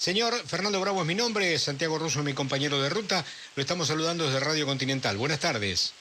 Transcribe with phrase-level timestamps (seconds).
[0.00, 3.22] Señor Fernando Bravo es mi nombre, Santiago Russo es mi compañero de ruta.
[3.54, 5.18] Lo estamos saludando desde Radio Continental.
[5.18, 5.92] Buenas tardes.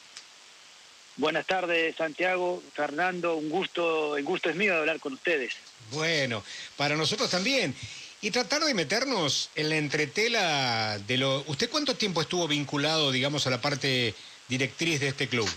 [1.17, 5.53] Buenas tardes, Santiago, Fernando, un gusto, el gusto es mío de hablar con ustedes.
[5.91, 6.45] Bueno,
[6.77, 7.75] para nosotros también.
[8.21, 11.43] Y tratar de meternos en la entretela de lo...
[11.47, 14.15] ¿Usted cuánto tiempo estuvo vinculado, digamos, a la parte
[14.47, 15.49] directriz de este club?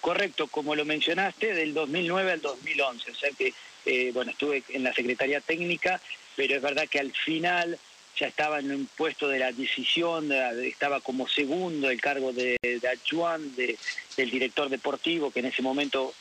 [0.00, 3.10] Correcto, como lo mencionaste, del 2009 al 2011.
[3.10, 3.52] O sea que,
[3.86, 6.00] eh, bueno, estuve en la Secretaría Técnica,
[6.34, 7.78] pero es verdad que al final
[8.18, 13.78] ya estaba en un puesto de la decisión, estaba como segundo el cargo de, de
[14.16, 16.14] del director deportivo, que en ese momento,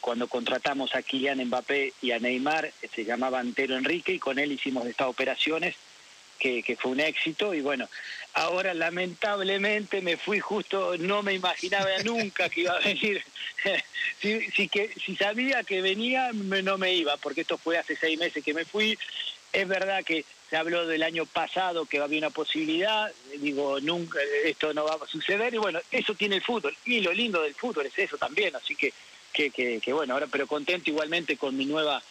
[0.00, 4.52] cuando contratamos a Kylian Mbappé y a Neymar, se llamaba Antero Enrique, y con él
[4.52, 5.76] hicimos estas operaciones,
[6.42, 7.88] que, que fue un éxito, y bueno,
[8.34, 13.22] ahora lamentablemente me fui justo, no me imaginaba nunca que iba a venir,
[14.20, 18.42] si, que, si sabía que venía, no me iba, porque esto fue hace seis meses
[18.42, 18.98] que me fui,
[19.52, 24.74] es verdad que se habló del año pasado que había una posibilidad, digo, nunca, esto
[24.74, 27.86] no va a suceder, y bueno, eso tiene el fútbol, y lo lindo del fútbol
[27.86, 28.92] es eso también, así que,
[29.32, 32.02] que, que, bueno, ahora pero contento igualmente con mi nueva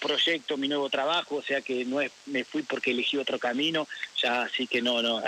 [0.00, 3.86] proyecto, mi nuevo trabajo, o sea que no es, me fui porque elegí otro camino,
[4.22, 5.22] ya así que no, no,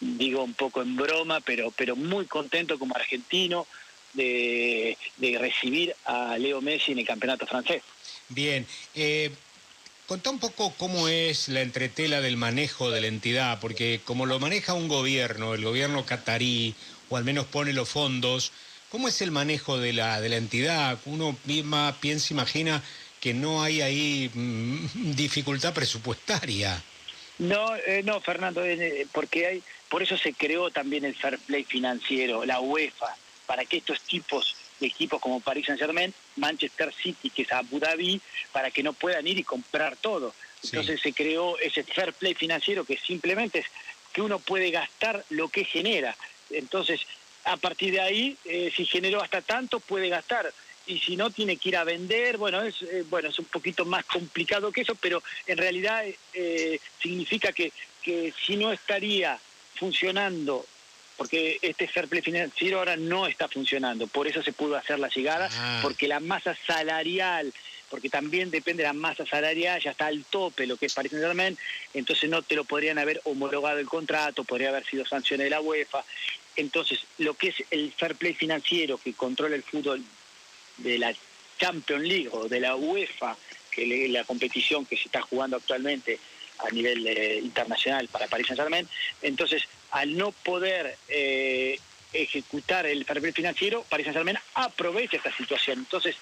[0.00, 3.66] digo un poco en broma, pero, pero muy contento como argentino
[4.12, 7.82] de, de recibir a Leo Messi en el campeonato francés.
[8.28, 9.30] Bien, eh,
[10.06, 14.38] Contá un poco cómo es la entretela del manejo de la entidad, porque como lo
[14.38, 16.74] maneja un gobierno, el gobierno catarí,
[17.08, 18.52] o al menos pone los fondos,
[18.90, 20.98] ¿cómo es el manejo de la, de la entidad?
[21.06, 22.82] Uno misma piensa, imagina
[23.24, 26.78] que no hay ahí mm, dificultad presupuestaria.
[27.38, 31.64] No, eh, no, Fernando, eh, porque hay, por eso se creó también el fair play
[31.64, 37.42] financiero, la UEFA, para que estos tipos equipos como Paris Saint Germain, Manchester City, que
[37.42, 38.20] es Abu Dhabi,
[38.52, 40.34] para que no puedan ir y comprar todo.
[40.62, 43.66] Entonces se creó ese fair play financiero que simplemente es
[44.12, 46.14] que uno puede gastar lo que genera.
[46.50, 47.00] Entonces,
[47.44, 50.52] a partir de ahí, eh, si generó hasta tanto, puede gastar.
[50.86, 52.36] Y si no, tiene que ir a vender.
[52.36, 56.78] Bueno, es, eh, bueno, es un poquito más complicado que eso, pero en realidad eh,
[57.00, 57.72] significa que,
[58.02, 59.38] que si no estaría
[59.74, 60.66] funcionando
[61.16, 65.08] porque este fair play financiero ahora no está funcionando, por eso se pudo hacer la
[65.08, 65.80] llegada, ah.
[65.82, 67.52] porque la masa salarial,
[67.88, 71.12] porque también depende de la masa salarial, ya está al tope lo que es Paris
[71.12, 71.58] Saint Germain,
[71.92, 75.60] entonces no te lo podrían haber homologado el contrato, podría haber sido sanciones de la
[75.60, 76.04] UEFA,
[76.56, 80.02] entonces lo que es el fair play financiero que controla el fútbol
[80.78, 81.14] de la
[81.58, 83.36] Champions League o de la UEFA,
[83.70, 86.18] que es la competición que se está jugando actualmente
[86.58, 88.88] a nivel eh, internacional para Paris Saint Germain,
[89.22, 91.78] entonces al no poder eh,
[92.12, 95.80] ejecutar el fair financiero, Paris Saint Germain aprovecha esta situación.
[95.80, 96.16] Entonces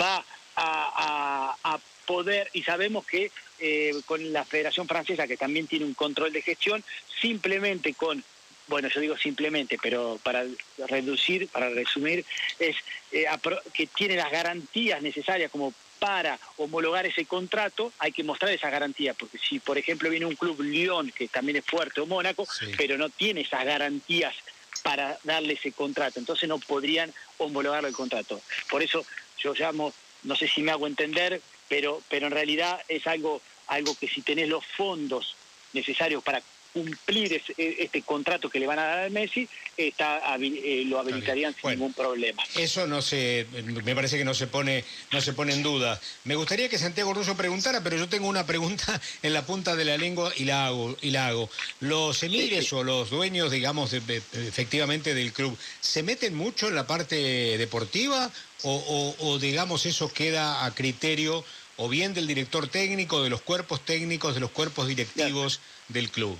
[0.00, 0.24] va
[0.56, 6.32] a, poder, y sabemos que eh, con la Federación Francesa, que también tiene un control
[6.32, 6.82] de gestión,
[7.20, 8.24] simplemente con
[8.70, 10.44] bueno, yo digo simplemente, pero para
[10.88, 12.24] reducir, para resumir,
[12.58, 12.76] es
[13.12, 13.26] eh,
[13.74, 19.12] que tiene las garantías necesarias como para homologar ese contrato hay que mostrar esa garantía,
[19.12, 22.48] porque si por ejemplo viene un club Lyon, que también es fuerte, o Mónaco,
[22.78, 24.34] pero no tiene esas garantías
[24.82, 28.40] para darle ese contrato, entonces no podrían homologar el contrato.
[28.70, 29.04] Por eso
[29.36, 29.92] yo llamo,
[30.22, 34.22] no sé si me hago entender, pero, pero en realidad es algo, algo que si
[34.22, 35.36] tenés los fondos
[35.74, 36.42] necesarios para
[36.72, 41.54] cumplir e, este contrato que le van a dar a Messi, está, eh, lo habilitarían
[41.54, 42.42] sin ningún problema.
[42.56, 43.46] Eso no se,
[43.84, 46.00] me parece que no se pone, no se pone en duda.
[46.24, 49.84] Me gustaría que Santiago Russo preguntara, pero yo tengo una pregunta en la punta de
[49.84, 51.50] la lengua y la hago, y la hago.
[51.80, 57.16] Los emires o los dueños, digamos, efectivamente del club, ¿se meten mucho en la parte
[57.58, 58.30] deportiva
[58.62, 61.44] o, o digamos eso queda a criterio
[61.76, 66.38] o bien del director técnico, de los cuerpos técnicos, de los cuerpos directivos del club?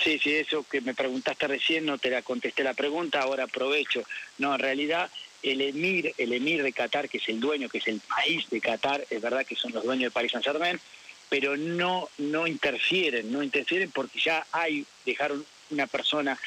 [0.00, 4.02] Sí, sí, eso que me preguntaste recién, no te la contesté la pregunta, ahora aprovecho.
[4.38, 5.10] No, en realidad
[5.42, 8.60] el emir, el emir de Qatar, que es el dueño, que es el país de
[8.60, 10.80] Qatar, es verdad que son los dueños de Paris Saint Germain,
[11.28, 16.38] pero no, no interfieren, no interfieren porque ya hay, dejaron una persona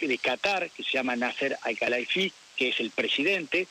[0.00, 3.66] de, Qatar que se llama Nasser Al-Khelaifi, que es el presidente,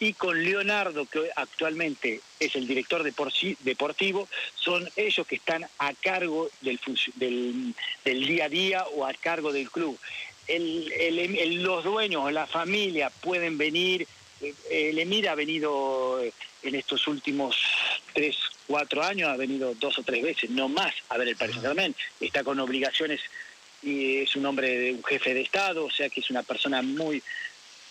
[0.00, 6.50] y con Leonardo, que actualmente es el director deportivo, son ellos que están a cargo
[6.60, 6.80] del,
[8.04, 9.98] del, día a día o a cargo del club.
[10.48, 14.06] los dueños, la familia pueden venir,
[14.70, 16.20] el Emir ha venido
[16.62, 17.56] en estos últimos
[18.14, 18.36] tres,
[18.66, 21.96] cuatro años, ha venido dos o tres veces, no más, a ver el Paris Saint
[22.20, 23.20] está con obligaciones
[23.82, 26.82] y es un hombre de un jefe de Estado, o sea que es una persona
[26.82, 27.22] muy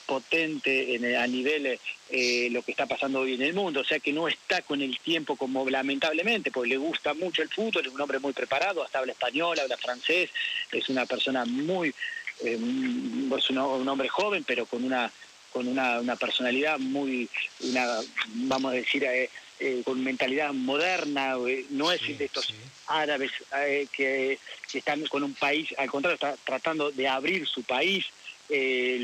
[0.07, 1.77] potente a nivel
[2.09, 4.81] eh, lo que está pasando hoy en el mundo, o sea que no está con
[4.81, 8.81] el tiempo como lamentablemente, porque le gusta mucho el fútbol, es un hombre muy preparado,
[8.81, 10.29] hasta habla español, habla francés,
[10.71, 11.89] es una persona muy,
[12.43, 12.57] eh,
[13.37, 15.11] es un, hombre joven, pero con una
[15.51, 17.27] con una, personalidad muy,
[17.61, 17.99] una,
[18.47, 19.29] vamos a decir, eh,
[19.83, 21.35] con mentalidad moderna,
[21.71, 22.53] no es de estos
[22.85, 23.31] árabes
[23.91, 24.37] que,
[24.71, 28.05] que, están con un país, al contrario, está tratando de abrir su país,
[28.49, 29.03] eh,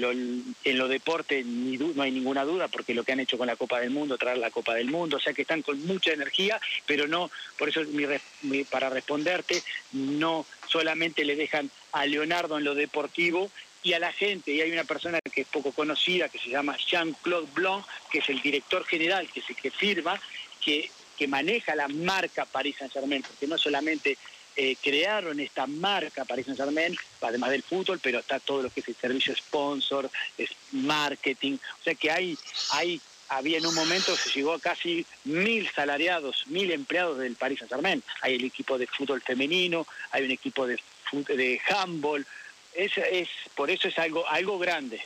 [0.63, 3.55] en lo deporte ni no hay ninguna duda porque lo que han hecho con la
[3.55, 6.59] Copa del Mundo, traer la Copa del Mundo, o sea que están con mucha energía,
[6.85, 7.81] pero no, por eso
[8.69, 9.61] para responderte,
[9.91, 13.51] no solamente le dejan a Leonardo en lo deportivo
[13.83, 16.77] y a la gente, y hay una persona que es poco conocida, que se llama
[16.77, 20.19] Jean-Claude Blanc, que es el director general, que, es que firma,
[20.63, 24.17] que, que maneja la marca Paris Saint-Germain, porque no solamente
[24.55, 28.81] eh, crearon esta marca Paris Saint Germain, además del fútbol, pero está todo lo que
[28.81, 32.37] es el servicio sponsor, es marketing, o sea que hay,
[32.71, 37.59] hay había en un momento se llegó a casi mil salariados, mil empleados del Paris
[37.59, 38.03] Saint Germain.
[38.21, 40.79] Hay el equipo de fútbol femenino, hay un equipo de,
[41.29, 42.25] de handball.
[42.73, 45.01] Es, es, por eso es algo, algo grande.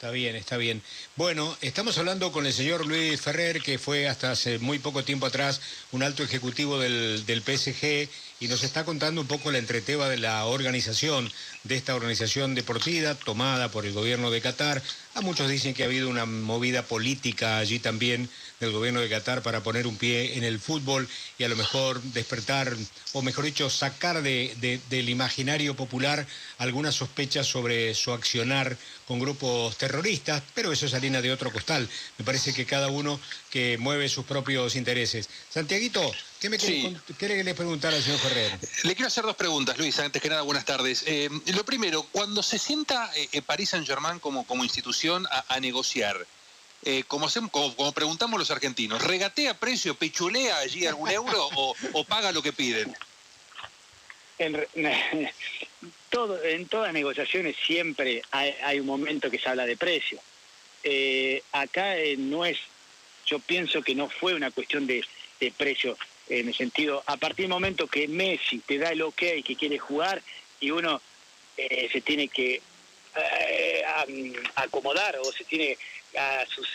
[0.00, 0.80] Está bien, está bien.
[1.16, 5.26] Bueno, estamos hablando con el señor Luis Ferrer, que fue hasta hace muy poco tiempo
[5.26, 5.60] atrás
[5.92, 8.08] un alto ejecutivo del, del PSG
[8.40, 11.30] y nos está contando un poco la entreteba de la organización,
[11.64, 14.82] de esta organización deportiva tomada por el gobierno de Qatar.
[15.16, 19.42] A muchos dicen que ha habido una movida política allí también del gobierno de Qatar
[19.42, 21.08] para poner un pie en el fútbol
[21.38, 22.76] y a lo mejor despertar,
[23.14, 26.26] o mejor dicho, sacar del imaginario popular
[26.58, 28.76] algunas sospechas sobre su accionar
[29.08, 31.88] con grupos terroristas, pero eso es harina de otro costal.
[32.18, 33.18] Me parece que cada uno
[33.50, 35.30] que mueve sus propios intereses.
[35.48, 38.58] Santiaguito, ¿qué me quiere, le preguntar al señor Ferrer?
[38.84, 39.98] Le quiero hacer dos preguntas, Luis.
[39.98, 41.02] Antes que nada, buenas tardes.
[41.06, 46.26] Eh, lo primero, cuando se sienta eh, eh, París Saint-Germain como, como institución a negociar,
[46.82, 51.48] eh, como, como, preguntamos los argentinos, ¿regatea precio, pechulea allí algún euro
[51.92, 52.96] o, paga lo que piden?
[54.38, 54.66] En,
[56.08, 60.20] todas negociaciones siempre hay, un momento que se habla de precio.
[60.82, 62.56] Eh, acá eh, no es,
[63.26, 65.04] yo pienso que no fue una cuestión de,
[65.58, 65.98] precio,
[66.30, 69.78] en el sentido, a partir del momento que Messi te da el ok que quiere
[69.78, 70.22] jugar
[70.60, 71.00] y uno
[71.56, 72.62] se tiene que
[74.56, 75.76] acomodar o se tiene
[76.16, 76.68] a sus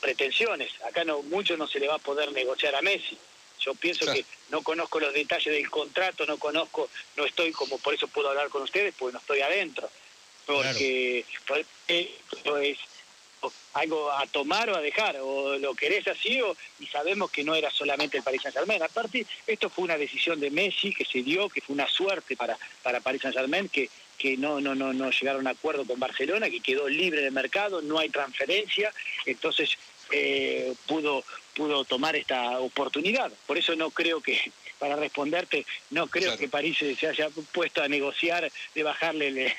[0.00, 0.70] pretensiones.
[0.82, 3.18] Acá no mucho no se le va a poder negociar a Messi.
[3.60, 7.94] Yo pienso que no conozco los detalles del contrato, no conozco, no estoy como por
[7.94, 9.88] eso puedo hablar con ustedes, porque no estoy adentro.
[10.44, 11.24] Porque
[11.88, 12.78] esto es
[13.74, 17.54] algo a tomar o a dejar, o lo querés así, o, y sabemos que no
[17.54, 18.82] era solamente el Paris Saint Germain.
[18.82, 22.56] Aparte, esto fue una decisión de Messi que se dio, que fue una suerte para,
[22.82, 26.50] para Paris Saint Germain, que que no, no, no, no llegaron a acuerdo con Barcelona,
[26.50, 28.92] que quedó libre de mercado, no hay transferencia,
[29.24, 29.76] entonces
[30.10, 31.24] eh, pudo,
[31.54, 33.32] pudo tomar esta oportunidad.
[33.46, 37.88] Por eso no creo que, para responderte, no creo que París se haya puesto a
[37.88, 39.56] negociar de bajarle le,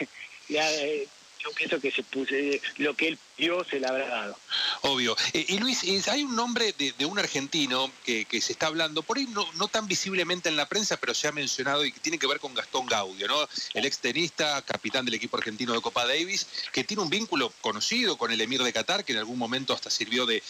[1.40, 4.38] yo pienso que se puse, lo que él dio se le habrá dado.
[4.82, 5.16] Obvio.
[5.34, 9.28] Eh, y Luis, hay un nombre de, un argentino que, se está hablando, por ahí
[9.28, 12.40] no, tan visiblemente en la prensa, pero se ha mencionado y que tiene que ver
[12.40, 13.48] con Gastón Gaudio, ¿no?
[13.74, 18.18] El ex tenista, capitán del equipo argentino de Copa Davis, que tiene un vínculo conocido
[18.18, 20.44] con el emir de Qatar, que en algún momento hasta sirvió de,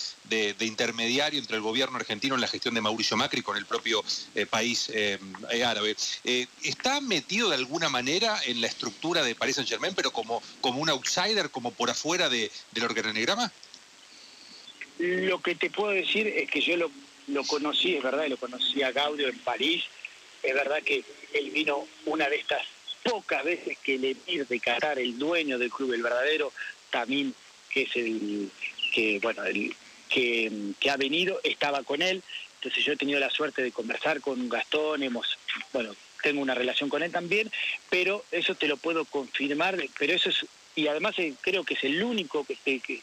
[0.60, 4.04] intermediario entre el gobierno argentino en la gestión de Mauricio Macri con el propio
[4.36, 5.18] eh, país eh,
[5.66, 5.96] árabe.
[6.64, 10.80] ¿Está metido de alguna manera en la estructura de Paris Saint Germain, pero como, como
[10.80, 13.52] un outsider, como por afuera de, del organigrama?
[15.00, 16.92] Lo que te puedo decir es que yo lo,
[17.28, 19.84] lo conocí, es verdad, lo conocí a Gaudio en París,
[20.44, 22.62] es verdad que él vino una de estas
[23.04, 24.62] pocas veces que el emir de
[24.98, 26.52] el dueño del club, el verdadero
[26.90, 27.34] Tamín,
[27.70, 28.50] que es el
[28.94, 29.76] que, bueno, el
[30.10, 32.24] que, que ha venido, estaba con él,
[32.56, 35.38] entonces yo he tenido la suerte de conversar con Gastón, hemos,
[35.74, 37.52] bueno, tengo una relación con él también,
[37.90, 40.46] pero eso te lo puedo confirmar, pero eso es
[40.78, 42.56] y además eh, creo que es el único que,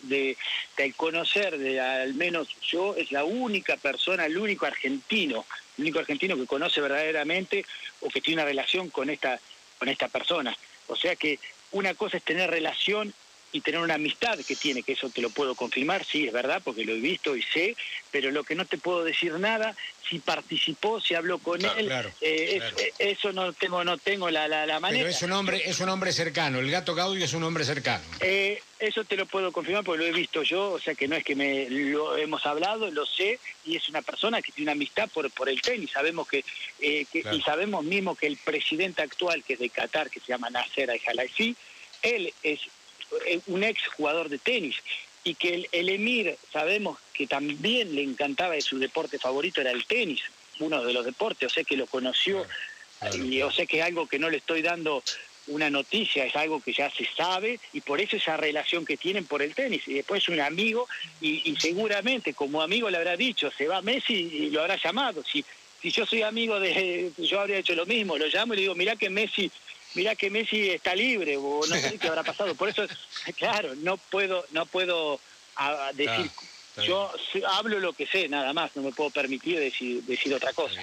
[0.03, 0.37] de,
[0.77, 5.45] de, conocer, de al menos yo, es la única persona, el único argentino,
[5.77, 7.67] el único argentino que conoce verdaderamente
[8.01, 9.41] o que tiene una relación con esta,
[9.81, 10.57] con esta persona.
[10.87, 11.41] O sea que
[11.73, 13.13] una cosa es tener relación
[13.55, 16.61] y tener una amistad que tiene, que eso te lo puedo confirmar, sí, es verdad,
[16.65, 17.77] porque lo he visto y sé,
[18.11, 19.77] pero lo que no te puedo decir nada,
[20.09, 21.89] si participó, si habló con él,
[22.21, 25.05] eh, eh, eso no tengo no tengo la, la, manera.
[25.05, 28.03] Pero es un hombre, es un hombre cercano, el gato Gaudio es un hombre cercano.
[28.19, 31.15] Eh, eso te lo puedo confirmar porque lo he visto yo, o sea que no
[31.15, 34.73] es que me lo hemos hablado, lo sé, y es una persona que tiene una
[34.73, 36.45] amistad por, por el tenis, sabemos que,
[36.81, 40.91] y sabemos mismo que el presidente actual, que es de Qatar, que se llama Nasser
[40.91, 41.55] al-Jalaisi,
[42.05, 42.71] él es eh,
[43.47, 44.77] un ex jugador de tenis.
[45.27, 49.87] y que el, Emir, sabemos que también le encantaba y su deporte favorito era el
[49.87, 50.21] tenis,
[50.61, 52.47] uno de los deportes, o sea que lo conoció,
[53.13, 55.03] y o sea que es algo que no le estoy dando
[55.47, 59.27] una noticia, es algo que ya se sabe y por eso esa relación que tienen
[59.27, 59.87] por el tenis.
[59.87, 60.89] Y después un amigo
[61.21, 65.23] y, seguramente como amigo le habrá dicho, se va Messi y lo habrá llamado.
[65.25, 65.45] Si,
[65.83, 68.75] si yo soy amigo de, yo habría hecho lo mismo, lo llamo y le digo,
[68.75, 69.51] mirá que Messi,
[69.95, 72.55] mirá que Messi está libre o no sé qué habrá pasado.
[72.55, 72.87] Por eso,
[73.37, 75.21] claro, no puedo, no puedo
[75.57, 76.31] ah, decir,
[76.85, 77.11] yo
[77.49, 80.81] hablo lo que sé, nada más, no me puedo permitir decir, decir otra cosa.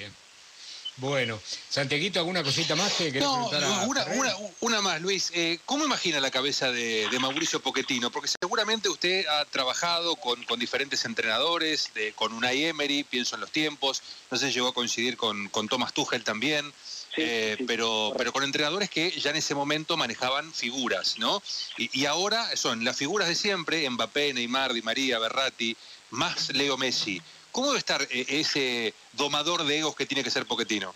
[0.98, 1.40] Bueno,
[1.70, 3.48] Santiaguito, ¿alguna cosita más que querés no,
[3.88, 5.32] una, una, más, Luis.
[5.34, 8.12] Eh, ¿Cómo imagina la cabeza de, Mauricio Pochettino?
[8.12, 13.52] Porque seguramente usted ha trabajado con, diferentes entrenadores, de, con Unai Emery, pienso en los
[13.52, 16.72] tiempos, no sé si llegó a coincidir con, con Thomas Tuchel también.
[17.18, 21.44] Eh, pero, pero con entrenadores que ya en ese momento manejaban figuras, ¿no?
[21.78, 25.76] Y, y, ahora son las figuras de siempre, Mbappé, Neymar, Di María, Berratti,
[26.12, 27.22] más Leo Messi.
[27.52, 30.96] ¿Cómo debe estar eh, ese domador de egos que tiene que ser Poquetino?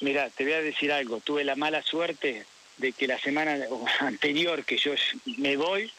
[0.00, 1.20] Mira, te voy a decir algo.
[1.20, 2.44] Tuve la mala suerte
[2.76, 3.58] de que la semana
[4.00, 4.92] anterior que yo
[5.38, 5.90] me voy,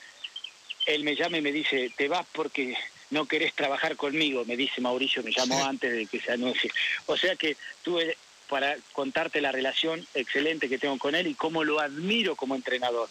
[0.85, 2.75] él me llama y me dice, te vas porque
[3.09, 6.71] no querés trabajar conmigo, me dice Mauricio, me llamó antes de que se anuncie.
[7.07, 8.17] O sea que tuve
[8.51, 13.07] para contarte la relación excelente que tengo con él y cómo lo admiro como entrenador.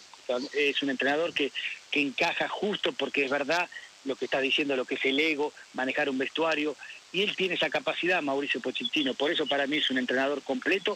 [0.53, 1.51] Es un entrenador que,
[1.89, 3.67] que encaja justo porque es verdad,
[4.05, 6.75] lo que está diciendo, lo que es el ego, manejar un vestuario,
[7.11, 10.95] y él tiene esa capacidad, Mauricio Pochettino, por eso para mí es un entrenador completo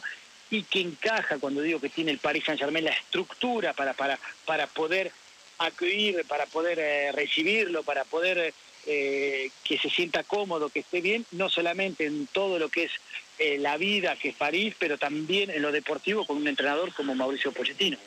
[0.51, 4.67] y que encaja, cuando digo que tiene el Paris Saint-Germain, la estructura para, para, para
[4.67, 5.11] poder
[5.57, 8.53] acudir, para poder eh, recibirlo, para poder eh,
[8.85, 12.91] que se sienta cómodo, que esté bien, no solamente en todo lo que es
[13.37, 17.15] eh, la vida, que es París, pero también en lo deportivo con un entrenador como
[17.15, 17.97] Mauricio Pochettino.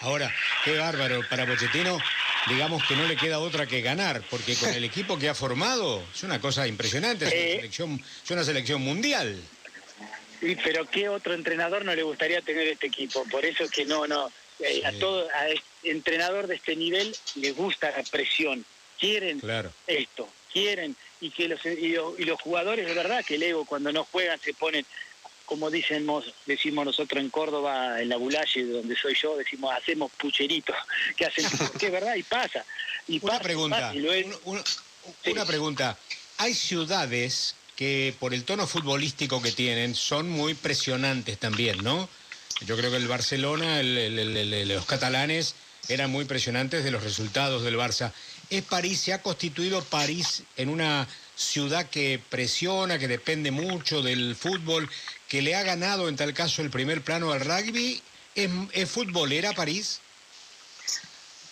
[0.00, 1.98] Ahora, qué bárbaro para Pochettino,
[2.48, 6.02] digamos que no le queda otra que ganar, porque con el equipo que ha formado
[6.14, 7.56] es una cosa impresionante, es una eh.
[7.56, 9.38] selección, es una selección mundial.
[10.40, 13.24] Sí, pero ¿qué otro entrenador no le gustaría tener este equipo?
[13.30, 14.30] Por eso que no, no,
[14.60, 15.46] eh, a todo a
[15.82, 18.64] entrenador de este nivel le gusta la presión,
[19.04, 19.40] quieren
[19.86, 24.04] esto, quieren y que los, y los, jugadores de verdad que el ego cuando no
[24.04, 24.84] juegan se ponen
[25.46, 30.74] como decimos, decimos nosotros en Córdoba, en la Bulaye, donde soy yo, decimos, hacemos pucheritos,
[31.16, 31.44] que hacen,
[31.78, 32.64] que es verdad, y pasa.
[33.06, 33.92] Y una pregunta,
[35.26, 35.98] una pregunta.
[36.38, 42.08] Hay ciudades que por el tono futbolístico que tienen son muy presionantes también, ¿no?
[42.64, 45.54] Yo creo que el Barcelona, los catalanes
[45.88, 48.12] eran muy presionantes de los resultados del Barça.
[48.50, 54.36] ¿Es París, se ha constituido París en una ciudad que presiona, que depende mucho del
[54.36, 54.88] fútbol,
[55.28, 58.02] que le ha ganado en tal caso el primer plano al rugby?
[58.34, 60.00] ¿Es, futbolera París?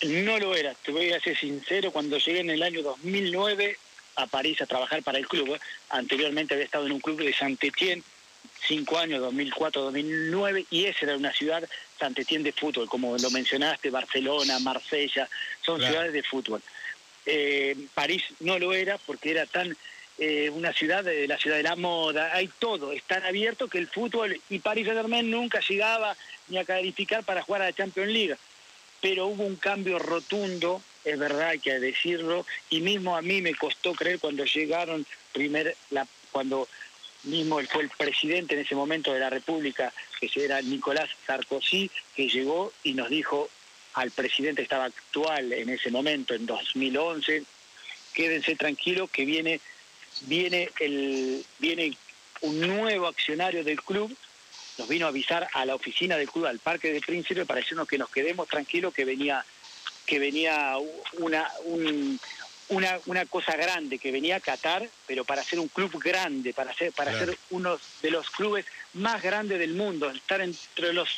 [0.01, 3.77] No lo era, te voy a ser sincero, cuando llegué en el año 2009
[4.15, 5.57] a París a trabajar para el club,
[5.89, 8.03] anteriormente había estado en un club de Saint-Étienne,
[8.67, 11.67] cinco años, 2004-2009, y esa era una ciudad,
[11.99, 15.27] Saint-Étienne de fútbol, como lo mencionaste, Barcelona, Marsella,
[15.65, 16.61] son ciudades de fútbol.
[17.25, 19.75] Eh, París no lo era porque era tan
[20.17, 23.79] eh, una ciudad de la ciudad de la moda, hay todo, es tan abierto que
[23.79, 26.15] el fútbol y París Saint-Germain nunca llegaba
[26.49, 28.35] ni a calificar para jugar a la Champions League.
[29.01, 33.55] Pero hubo un cambio rotundo, es verdad, hay que decirlo, y mismo a mí me
[33.55, 36.67] costó creer cuando llegaron, primer, la, cuando
[37.23, 42.27] mismo fue el presidente en ese momento de la República, que era Nicolás Sarkozy, que
[42.27, 43.49] llegó y nos dijo,
[43.93, 47.43] al presidente estaba actual en ese momento, en 2011,
[48.13, 49.59] quédense tranquilos que viene,
[50.21, 51.95] viene, el, viene
[52.41, 54.15] un nuevo accionario del club,
[54.77, 57.87] nos vino a avisar a la oficina del club, al Parque del Príncipe, para decirnos
[57.87, 59.45] que nos quedemos tranquilos, que venía,
[60.05, 60.75] que venía
[61.19, 61.47] una,
[62.69, 66.73] una, una cosa grande, que venía a Qatar, pero para ser un club grande, para
[66.73, 71.09] ser, para ser uno de los clubes más grandes del mundo, estar entre los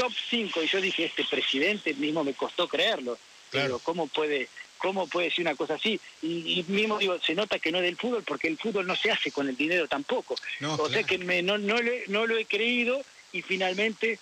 [0.00, 3.18] top 5 y yo dije, este presidente mismo me costó creerlo.
[3.50, 6.00] Pero ¿cómo puede, cómo puede decir una cosa así?
[6.22, 9.10] Y, mismo digo, se nota que no es del fútbol porque el fútbol no se
[9.10, 10.36] hace con el dinero tampoco.
[10.62, 11.76] o sea que me, no, no,
[12.06, 13.02] no lo he creído
[13.32, 14.18] y finalmente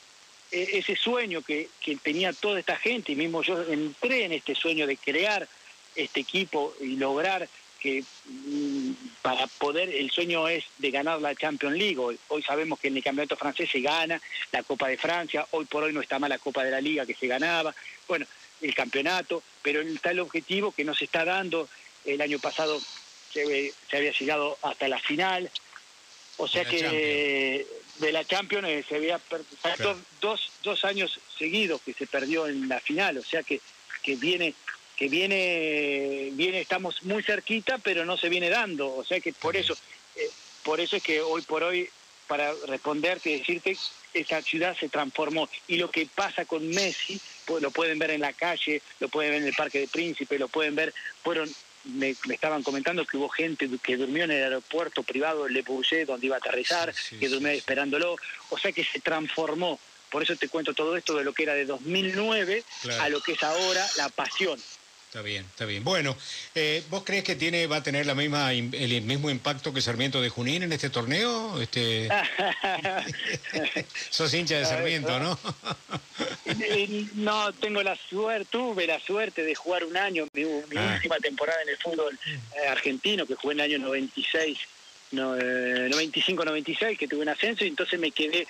[0.50, 4.54] eh, ese sueño que, que tenía toda esta gente y mismo yo entré en este
[4.54, 5.47] sueño de crear
[5.94, 7.49] este equipo y lograr
[7.80, 8.92] que mm,
[9.23, 11.99] para poder, el sueño es de ganar la Champions League.
[11.99, 14.20] Hoy, sabemos que en el campeonato francés se gana
[14.52, 17.06] la Copa de Francia, hoy por hoy no está mal la Copa de la Liga
[17.06, 17.75] que se ganaba,
[18.06, 18.26] bueno,
[18.61, 21.68] el campeonato, pero está el objetivo que nos está dando.
[22.04, 22.80] El año pasado
[23.32, 25.50] se, había llegado hasta la final,
[26.37, 27.66] o sea que
[27.99, 29.20] de la Champions eh, se había
[29.78, 33.61] dos, dos, dos años seguidos que se perdió en la final, o sea que,
[34.02, 34.54] que viene
[34.98, 38.92] que viene, viene, estamos muy cerquita, pero no se viene dando.
[38.96, 39.76] O sea que por eso,
[40.16, 40.28] eh,
[40.64, 41.88] por eso es que hoy por hoy,
[42.26, 43.76] para responderte y decirte,
[44.12, 45.48] esa ciudad se transformó.
[45.68, 49.30] Y lo que pasa con Messi, pues, lo pueden ver en la calle, lo pueden
[49.30, 51.48] ver en el Parque de Príncipe, lo pueden ver, fueron
[51.84, 56.06] me, estaban comentando que hubo gente que durmió en el aeropuerto privado de Le Bourget,
[56.06, 58.16] donde iba a aterrizar, que durmió esperándolo.
[58.50, 59.78] O sea que se transformó.
[60.10, 62.64] Por eso te cuento todo esto de lo que era de 2009
[62.98, 64.58] a lo que es ahora la pasión.
[65.08, 65.82] Está bien, está bien.
[65.84, 66.14] Bueno,
[66.54, 70.20] eh, ¿vos crees que tiene, va a tener la misma, el mismo impacto que Sarmiento
[70.20, 71.58] de Junín en este torneo?
[71.62, 72.10] Este...
[74.10, 75.38] Sos hincha de Sarmiento, ¿no?
[77.14, 80.92] no, tengo la suerte, tuve la suerte de jugar un año, mi, ah.
[80.96, 84.58] última temporada en el fútbol eh, argentino, que jugué en el año 96,
[85.12, 88.46] no, 95-96, eh, que tuve un ascenso, y entonces me quedé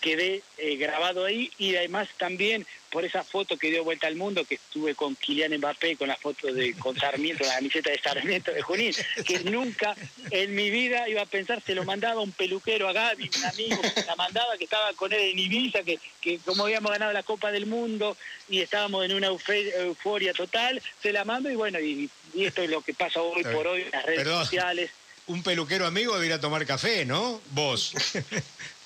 [0.00, 4.44] quedé eh, grabado ahí y además también por esa foto que dio vuelta al mundo
[4.44, 8.50] que estuve con Kylian Mbappé con la foto de con Sarmiento, la camiseta de Sarmiento
[8.50, 8.94] de Junín,
[9.26, 9.94] que nunca
[10.30, 13.82] en mi vida iba a pensar se lo mandaba un peluquero a Gaby, un amigo,
[14.06, 17.52] la mandaba que estaba con él en Ibiza, que, que como habíamos ganado la Copa
[17.52, 18.16] del Mundo
[18.48, 22.82] y estábamos en una euforia total, se la mando y bueno, y, esto es lo
[22.82, 24.90] que pasa hoy por hoy en las redes sociales.
[25.26, 27.40] Un peluquero amigo de ir a tomar café, ¿no?
[27.50, 27.92] Vos.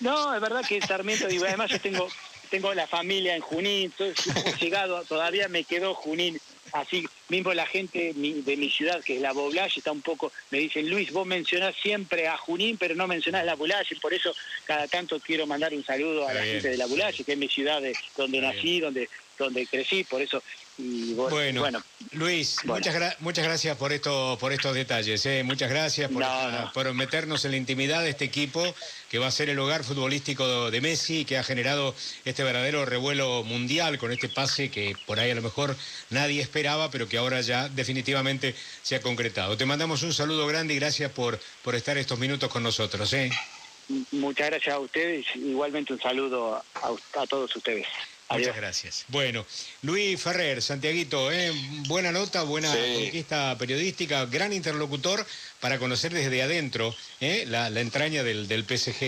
[0.00, 2.08] No, es verdad que Sarmiento, y además yo tengo,
[2.50, 3.92] tengo la familia en Junín,
[4.60, 6.40] llegado, todavía me quedó Junín.
[6.72, 10.58] Así mismo la gente de mi ciudad, que es la Boblache, está un poco, me
[10.58, 14.34] dicen, Luis, vos mencionás siempre a Junín, pero no mencionás la Boblache, por eso
[14.66, 17.48] cada tanto quiero mandar un saludo a la gente de la Boblache, que es mi
[17.48, 19.08] ciudad de, donde nací, donde,
[19.38, 20.42] donde crecí, por eso
[20.78, 25.26] bueno, Luis, Muchas, muchas gracias por, esto, por estos detalles.
[25.26, 25.42] ¿eh?
[25.42, 26.08] Muchas gracias
[26.72, 28.62] por, meternos en la intimidad de este equipo
[29.10, 33.42] que va a ser el hogar futbolístico de Messi, que ha generado este verdadero revuelo
[33.42, 35.74] mundial con este pase que por ahí a lo mejor
[36.10, 39.56] nadie esperaba, pero que ahora ya definitivamente se ha concretado.
[39.56, 43.12] Te mandamos un saludo grande y gracias por, por estar estos minutos con nosotros.
[43.14, 43.30] ¿eh?
[44.12, 47.86] Muchas gracias a ustedes, igualmente un saludo a todos ustedes.
[48.30, 49.04] Muchas gracias.
[49.08, 49.46] Bueno,
[49.82, 51.50] Luis Ferrer, Santiaguito, ¿eh?
[51.86, 55.24] buena nota, buena conquista periodística, gran interlocutor
[55.60, 57.44] para conocer desde adentro ¿eh?
[57.46, 59.02] la, entraña del, del PSG.